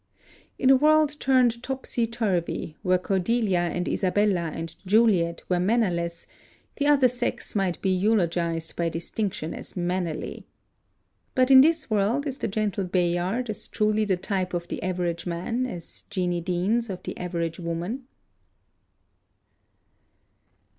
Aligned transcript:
In 0.57 0.71
a 0.71 0.75
world 0.75 1.19
turned 1.19 1.61
topsy 1.61 2.07
turvy, 2.07 2.75
where 2.81 2.97
Cordelia 2.97 3.59
and 3.59 3.87
Isabella 3.87 4.49
and 4.51 4.75
Juliet 4.87 5.43
were 5.47 5.59
mannerless, 5.59 6.25
the 6.77 6.87
other 6.87 7.07
sex 7.07 7.53
might 7.53 7.79
be 7.83 7.91
eulogized 7.91 8.75
by 8.75 8.89
distinction 8.89 9.53
as 9.53 9.77
mannerly. 9.77 10.47
But 11.35 11.51
in 11.51 11.61
this 11.61 11.91
world 11.91 12.25
is 12.25 12.39
the 12.39 12.47
gentle 12.47 12.85
Bayard 12.85 13.47
as 13.51 13.67
truly 13.67 14.03
the 14.05 14.17
type 14.17 14.55
of 14.55 14.67
the 14.69 14.81
average 14.81 15.27
man 15.27 15.67
as 15.67 16.01
Jeanie 16.09 16.41
Deans 16.41 16.89
of 16.89 17.03
the 17.03 17.15
average 17.19 17.59
woman? 17.59 18.07